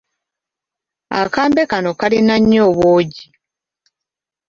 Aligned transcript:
Akambe 1.21 1.63
kano 1.71 1.91
kalina 1.99 2.35
nnyo 2.41 2.61
obwogi. 2.69 3.25